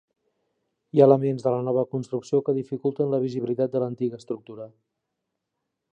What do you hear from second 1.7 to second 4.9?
construcció que dificulten la visibilitat de l'antiga estructura.